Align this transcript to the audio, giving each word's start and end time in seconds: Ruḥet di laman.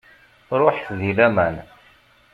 Ruḥet 0.61 0.87
di 0.99 1.11
laman. 1.17 1.55